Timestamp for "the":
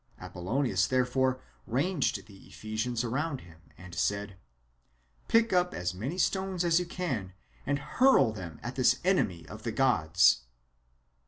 2.25-2.47, 9.61-9.71